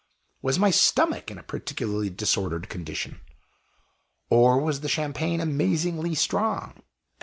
Was 0.41 0.57
my 0.57 0.71
stomach 0.71 1.29
in 1.29 1.37
a 1.37 1.43
particularly 1.43 2.09
disordered 2.09 2.69
condition? 2.69 3.21
Or 4.31 4.59
was 4.59 4.79
the 4.81 4.89
Champagne 4.89 5.39
amazingly 5.39 6.15
strong? 6.15 6.81